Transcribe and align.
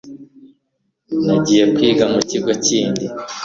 nagiye 1.25 1.63
kwiga 1.75 2.05
mu 2.13 2.19
kigo 2.29 2.51
kindi 2.65 3.05